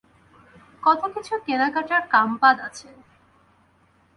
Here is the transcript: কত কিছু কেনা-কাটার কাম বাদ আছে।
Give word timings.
কত 0.83 1.01
কিছু 1.15 1.33
কেনা-কাটার 1.45 2.03
কাম 2.09 2.29
বাদ 2.41 2.57
আছে। 2.59 2.89